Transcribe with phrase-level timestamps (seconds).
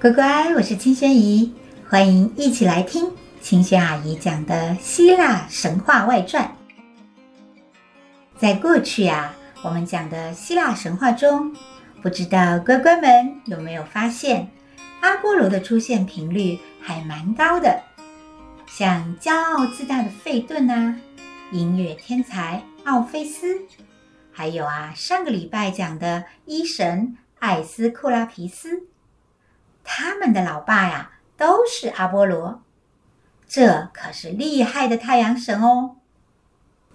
[0.00, 1.52] 乖乖，我是清轩姨，
[1.86, 6.56] 欢迎一起来听清轩阿姨讲的希腊神话外传。
[8.38, 11.54] 在过去呀，我们讲的希腊神话中，
[12.00, 14.48] 不知道乖乖们有没有发现，
[15.02, 17.82] 阿波罗的出现频率还蛮高的。
[18.66, 20.96] 像骄傲自大的费顿啊，
[21.52, 23.60] 音乐天才奥菲斯，
[24.32, 28.86] 还有啊，上个礼拜讲的医神艾斯库拉皮斯。
[29.84, 32.62] 他们的老爸呀，都是阿波罗，
[33.46, 35.96] 这可是厉害的太阳神哦。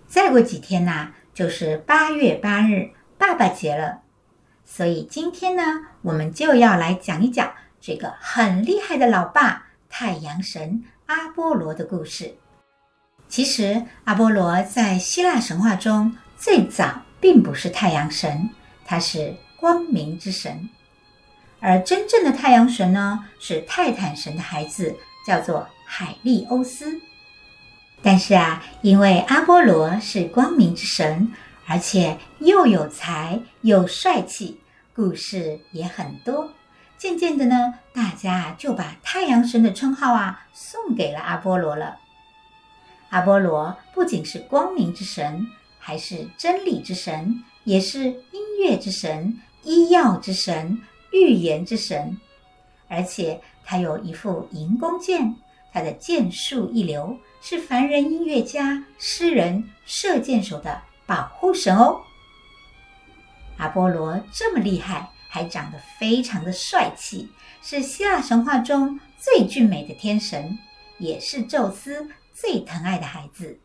[0.07, 4.01] 再过几天呐，就是八月八日，爸爸节了。
[4.63, 5.63] 所以今天呢，
[6.01, 12.35] 我们就要来讲一讲这个很厉害的老爸——太阳神阿波罗的故事。
[13.27, 18.49] 其实，阿波罗在希腊神话中最早并不是太阳神，
[18.85, 20.69] 他是光明之神。
[21.59, 27.01] 而真正的太阳神呢，是泰坦神的孩子，叫做海利欧斯。
[28.01, 31.31] 但是啊，因为阿波罗是光明之神，
[31.65, 34.59] 而且又有才又帅气，
[34.93, 36.51] 故事也很多。
[36.97, 41.97] 渐渐的呢，大家就把太阳神的称号啊送给了阿波罗了。
[43.09, 45.47] 阿波罗不仅是光明之神，
[45.79, 50.79] 还是真理之神，也是音乐之神、医药之神。
[51.15, 52.19] 预言之神，
[52.89, 55.33] 而且他有一副银弓箭，
[55.71, 62.01] 他的箭术一流，是凡人音乐家、诗人、射箭手的保护神哦。
[63.55, 67.29] 阿波罗这么厉害，还长得非常的帅气，
[67.61, 70.59] 是希腊神话中最俊美的天神，
[70.97, 73.57] 也是宙斯最疼爱的孩子。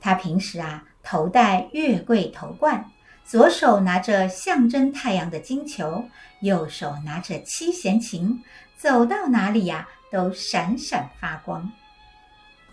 [0.00, 2.90] 他平时啊，头戴月桂头冠。
[3.28, 6.08] 左手拿着象征太阳的金球，
[6.40, 8.42] 右手拿着七弦琴，
[8.78, 11.70] 走到哪里呀，都闪闪发光。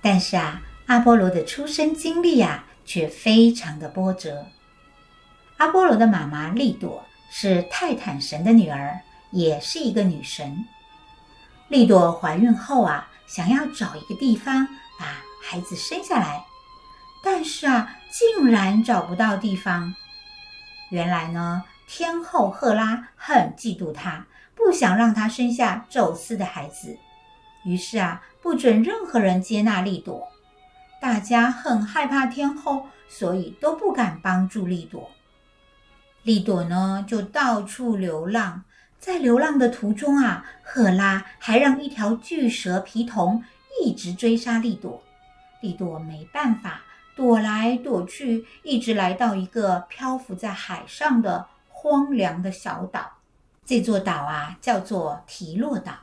[0.02, 4.46] 但是啊，阿波罗的出生经历呀，却非常的波折。
[5.58, 9.02] 阿波罗的妈妈利朵是泰坦神的女儿，
[9.32, 10.66] 也是一个女神。
[11.68, 14.66] 利朵怀孕后啊，想要找一个地方
[14.98, 16.46] 把孩子生下来，
[17.22, 19.94] 但是啊，竟然找不到地方。
[20.96, 24.26] 原来呢，天后赫拉很嫉妒她，
[24.56, 26.98] 不想让她生下宙斯的孩子，
[27.66, 30.26] 于是啊，不准任何人接纳莉朵。
[31.02, 35.12] 大家很害怕天后，所以都不敢帮助莉朵。
[36.24, 38.64] 莉朵呢，就到处流浪，
[38.98, 43.44] 在流浪的途中啊，赫拉还让一条巨蛇皮童
[43.84, 45.04] 一直追杀莉朵，
[45.60, 46.80] 莉朵没办法。
[47.16, 53.10] 躲来躲去，一直来到一个漂浮在海上的荒凉的小岛。
[53.66, 55.94] 这座岛啊，叫做提洛岛。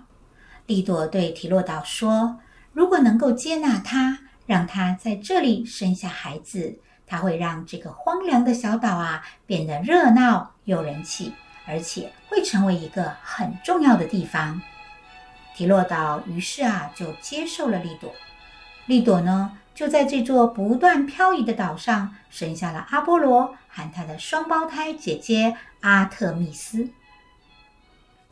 [0.67, 2.39] 莉朵对提洛岛说
[2.73, 11.33] ：“如果能够接纳他，让他在这里生下孩子，他会让这个荒凉的小岛啊变得热闹有人气，
[11.67, 14.61] 而且会成为一个很重要的地方。”
[15.55, 18.11] 提洛岛于是啊就接受了利朵。
[18.87, 26.89] 利朵呢，就在这座不断漂移的岛上生下了阿波罗和他的双胞胎姐姐阿特密斯。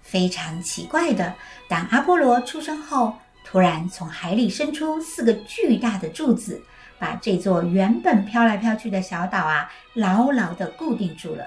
[0.03, 1.35] 非常奇怪的，
[1.69, 6.63] 当阿波罗出生后，突然从海里伸出四个巨大的柱子，
[6.99, 11.45] 把这座原本飘来飘去的小岛啊牢牢地固定住了。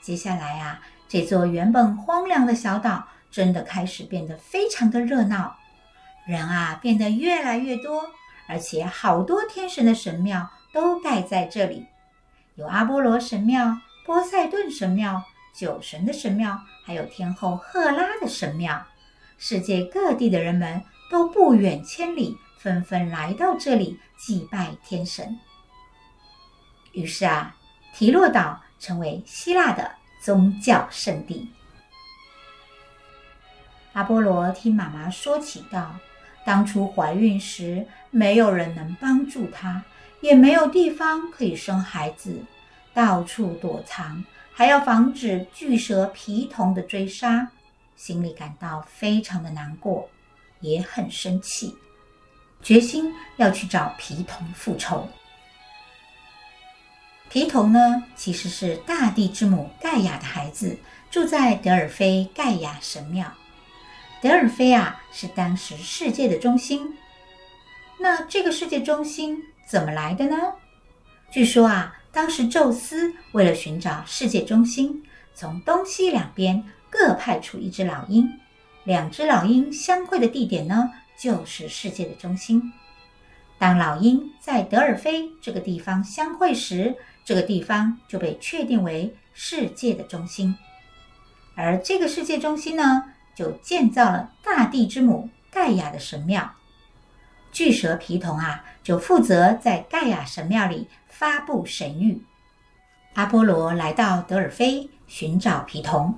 [0.00, 5.56] 接下来啊，这座原本荒凉的小岛真的开始变得非常的热闹，
[6.26, 8.10] 人啊变得越来越多。
[8.46, 11.86] 而且好多天神的神庙都盖在这里，
[12.56, 15.22] 有阿波罗神庙、波塞顿神庙、
[15.54, 18.86] 酒神的神庙，还有天后赫拉的神庙。
[19.38, 25.38] 世界各地的人们都不远千里，纷纷来到这里祭拜天神。
[26.92, 27.56] 于是啊，
[27.94, 31.50] 提洛岛成为希腊的宗教圣地。
[33.94, 35.94] 阿波罗听妈妈说起道。
[36.44, 39.82] 当初怀孕时，没有人能帮助她，
[40.20, 42.42] 也没有地方可以生孩子，
[42.92, 47.48] 到处躲藏，还要防止巨蛇皮童的追杀，
[47.96, 50.08] 心里感到非常的难过，
[50.60, 51.74] 也很生气，
[52.62, 55.08] 决心要去找皮童复仇。
[57.30, 60.78] 皮童呢，其实是大地之母盖亚的孩子，
[61.10, 63.32] 住在德尔菲盖亚神庙。
[64.24, 66.96] 德尔菲啊，是当时世界的中心。
[68.00, 70.54] 那这个世界中心怎么来的呢？
[71.30, 75.04] 据说啊，当时宙斯为了寻找世界中心，
[75.34, 78.26] 从东西两边各派出一只老鹰，
[78.84, 82.72] 两只老鹰相会的地点呢，就是世界的中心。
[83.58, 86.96] 当老鹰在德尔菲这个地方相会时，
[87.26, 90.56] 这个地方就被确定为世界的中心。
[91.54, 96.52] 而这个世界中心呢，就建造了大地之母盖亚的神庙。
[97.52, 102.18] 巨蛇皮童啊，就负责在盖亚神庙里发布神谕。
[103.14, 106.14] 阿波罗来到德尔菲寻找皮童。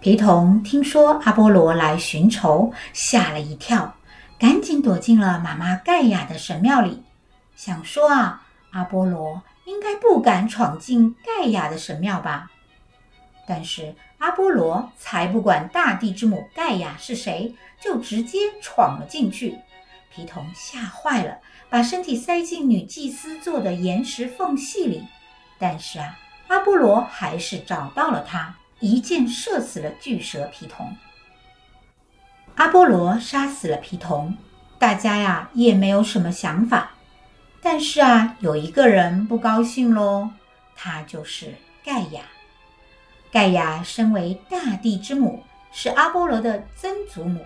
[0.00, 3.94] 皮童听说阿波罗来寻仇，吓了一跳，
[4.38, 7.02] 赶紧躲进了妈妈盖亚的神庙里，
[7.56, 12.50] 想说啊，阿波罗应该不敢闯进盖亚的神庙吧。
[13.46, 19.56] 但是阿波罗才不管大地之母盖亚是谁，就直接闯了进去。
[20.14, 21.38] 皮童吓坏了，
[21.70, 25.06] 把身体塞进女祭司做的岩石缝隙里。
[25.58, 26.18] 但是啊，
[26.48, 30.94] 阿波罗还是找到了他，一箭射死了巨蛇皮童。
[32.56, 34.36] 阿波罗杀死了皮童，
[34.78, 36.90] 大家呀也没有什么想法。
[37.62, 40.28] 但是啊，有一个人不高兴喽，
[40.76, 42.22] 他就是盖亚。
[43.30, 45.42] 盖亚身为大地之母，
[45.72, 47.44] 是阿波罗的曾祖母，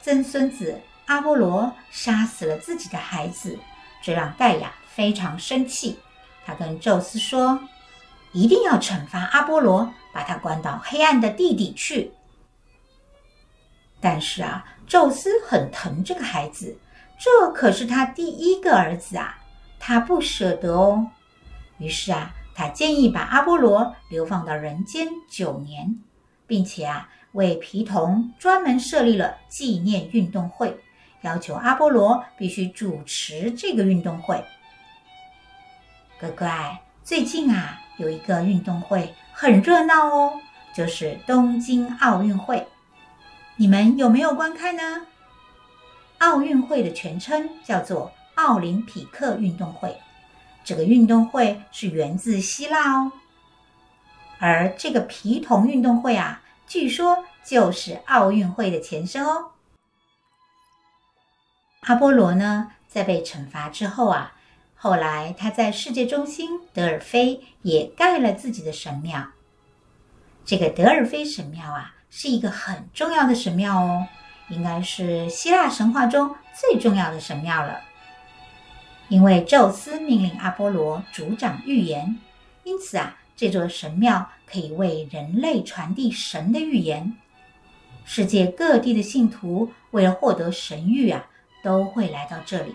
[0.00, 0.80] 曾孙子。
[1.06, 3.58] 阿波罗杀死了自己的孩子，
[4.02, 5.98] 这让盖亚非常生气。
[6.46, 7.60] 他跟宙斯说
[8.32, 12.10] ：“一定要惩罚阿波罗，把他关到黑暗的地底去。”
[14.00, 16.74] 但是啊，宙斯很疼这个孩子，
[17.18, 19.38] 这可是他第一个儿子啊，
[19.78, 21.06] 他不舍得哦。
[21.76, 25.98] 于是啊，他建议把阿波罗流放到人间九年，
[26.46, 30.78] 并且啊，为皮童专门设立了纪念运动会。
[31.22, 34.44] 要求阿波罗必须主持这个运动会。
[36.20, 40.40] 乖乖，最近啊，有一个运动会很热闹哦，
[40.74, 42.66] 就是东京奥运会。
[43.56, 45.06] 你们有没有观看呢？
[46.18, 49.98] 奥运会的全称叫做奥林匹克运动会。
[50.64, 53.12] 这个运动会是源自希腊哦，
[54.38, 59.50] 而这个皮童运动会啊，据说就是奥运会的前身哦。
[61.80, 64.32] 阿波罗呢，在被惩罚之后啊，
[64.74, 69.28] 后来他在世界中心德尔菲也盖了自己的神庙。
[70.46, 74.06] 这个德尔菲神庙啊，是一个很重要的神庙哦，
[74.48, 77.80] 应该是希腊神话中最重要的神庙了。
[79.08, 82.18] 因为宙斯命令阿波罗主掌预言，
[82.64, 87.16] 因此啊，这座神庙可以为人类传递神的预言。
[88.04, 91.26] 世界各地的信徒为了获得神谕啊。
[91.62, 92.74] 都会来到这里，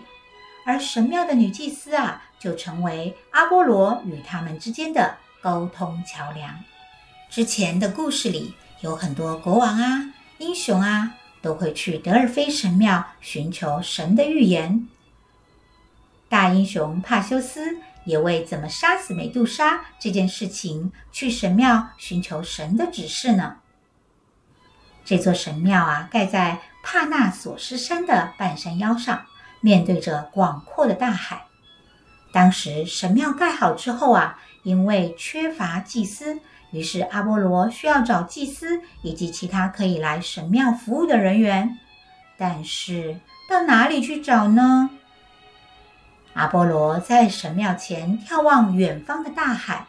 [0.66, 6.58] 而神庙的女祭司啊，就成为阿波罗与他们之间的沟通桥梁。
[7.28, 14.88] 之前的故事里有很多国王啊、英雄啊，都会去德尔菲神庙寻求神的预言。
[16.30, 23.56] 大英雄帕修斯也为怎么杀死美杜莎这件事情去神庙寻求神的指示呢。
[25.04, 29.26] 这座神庙啊，盖在帕纳索斯山的半山腰上，
[29.60, 31.46] 面对着广阔的大海。
[32.32, 36.38] 当时神庙盖好之后啊，因为缺乏祭司，
[36.70, 41.76] 于是阿波罗需要找祭司以及其他可以来神庙服务的人员。
[42.38, 43.18] 但是
[43.48, 44.90] 到哪里去找呢？
[46.34, 49.86] 阿波罗在神庙前眺望远方的大海，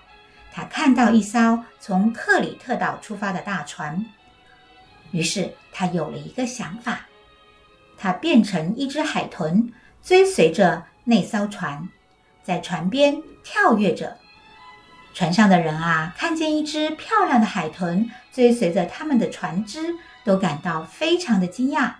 [0.51, 4.05] 他看到一艘从克里特岛出发的大船。
[5.11, 7.07] 于是他有了一个想法，
[7.97, 9.71] 他变成一只海豚，
[10.01, 11.87] 追随着那艘船，
[12.43, 14.17] 在船边跳跃着。
[15.13, 21.95] 船上的人啊，看见一只漂亮的海豚追随着他们的船只，都感到非常的惊讶。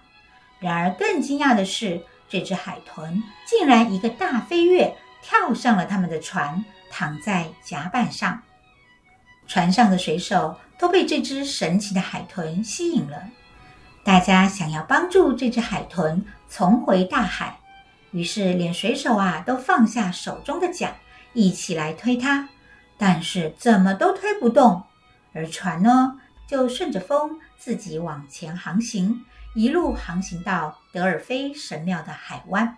[0.59, 8.41] 然而更惊讶的是，这只海豚竟然一个大飞跃，跳上了他们的船，躺在甲板上。
[9.47, 13.27] 船上的水手都被这只神奇的海豚吸引了，
[14.05, 17.59] 大家想要帮助这只海豚重回大海，
[18.11, 20.95] 于是连水手啊都放下手中的桨，
[21.33, 22.47] 一起来推它，
[22.97, 24.83] 但是怎么都推不动，
[25.33, 32.77] 而船呢就顺着风自己往前航行，一路航行到德尔菲神庙的海湾。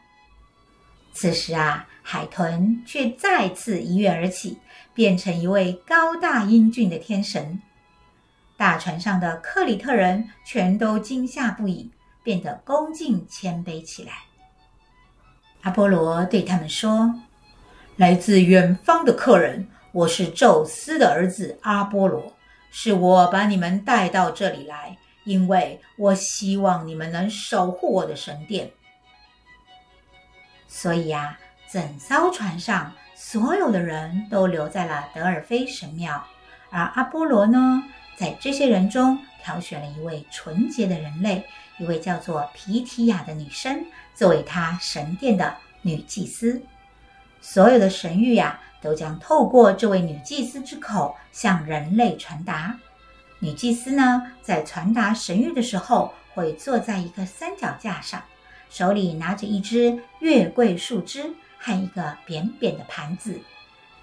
[1.12, 4.58] 此时啊，海豚却再次一跃而起，
[4.94, 7.62] 变成一位高大英俊的天神。
[8.58, 11.92] 大船上的克里特人全都惊吓不已，
[12.24, 14.12] 变得恭敬谦卑起来。
[15.62, 17.14] 阿波罗对他们说
[17.98, 22.34] ：“来自远方的客人，我是宙斯的儿子阿波罗，
[22.72, 28.72] 是我把你们带到这里来，因为我希望你们能守护我的神殿。
[30.68, 31.38] 所以呀，
[31.72, 36.26] 整艘船上所有的人都留在了德尔菲神庙，
[36.70, 37.84] 而阿波罗呢，
[38.18, 41.46] 在这些人中挑选了一位纯洁的人类，
[41.78, 46.62] 一位叫做皮提亚的女生，作为他神殿的女祭司。
[47.40, 52.80] 所有的神谕呀，都将透过这位女祭司之口向人类传达。
[53.44, 58.24] 女祭司呢，在传达神谕的时候，会坐在一个三脚架上，
[58.70, 63.42] 手里拿着一支月桂树枝和一个扁扁的盘子，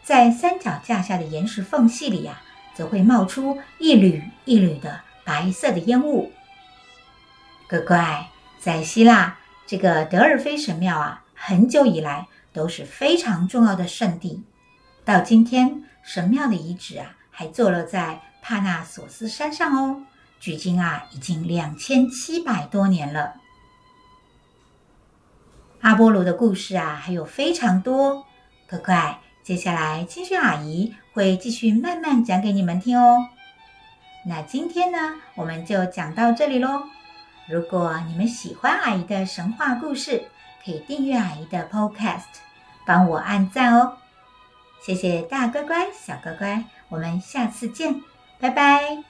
[0.03, 2.43] 在三脚架下的岩石缝隙里呀，
[2.75, 6.31] 则会冒出一缕一缕的白色的烟雾。
[7.67, 8.29] 乖乖，
[8.59, 12.27] 在希腊这个德尔菲神庙啊，很久以来。
[12.53, 14.43] 都是非常重要的圣地，
[15.05, 20.03] 到今天神庙的遗址啊，还坐落在帕纳索斯山上哦，
[20.39, 23.35] 距今啊已经两千七百多年了。
[25.81, 28.27] 阿波罗的故事啊还有非常多，
[28.69, 33.29] 乖乖，接下来青萱阿姨会继续慢慢讲给你们听哦。
[34.27, 34.99] 那今天呢，
[35.35, 36.85] 我们就讲到这里喽。
[37.49, 40.25] 如果你们喜欢阿姨的神话故事，
[40.63, 42.27] 可以订阅阿姨的 Podcast，
[42.85, 43.97] 帮我按赞哦，
[44.85, 48.03] 谢谢大乖乖、小乖乖，我们下次见，
[48.41, 49.10] 拜拜。